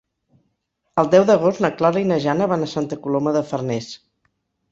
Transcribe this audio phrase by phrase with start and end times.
[1.01, 3.93] El deu d'agost na Clara i na Jana van a Santa Coloma de Farners.